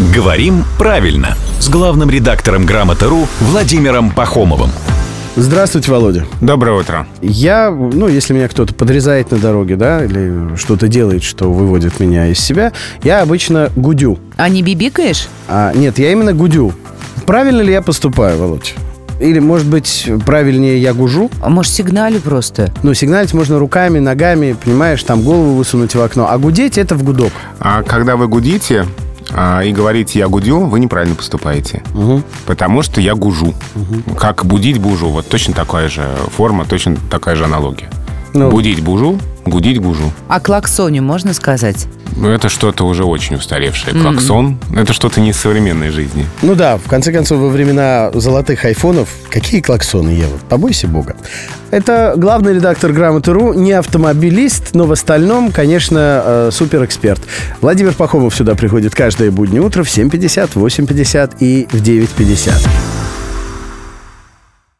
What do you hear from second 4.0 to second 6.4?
Пахомовым. Здравствуйте, Володя.